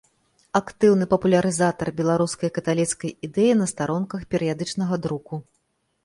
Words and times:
Актыўны 0.59 1.05
папулярызатар 1.09 1.91
беларускай 1.99 2.49
каталіцкай 2.55 3.13
ідэі 3.27 3.51
на 3.59 3.67
старонках 3.73 4.25
перыядычнага 4.35 4.99
друку. 5.05 5.35